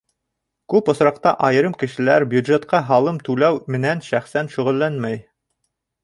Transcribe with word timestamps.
Күп 0.73 0.87
осраҡта 0.91 1.33
айырым 1.49 1.75
кешеләр 1.83 2.25
бюджетҡа 2.31 2.79
һалым 2.87 3.19
түләү 3.27 3.59
менән 3.75 4.01
шәхсән 4.09 4.49
шөғөлләнмәй. 4.55 5.21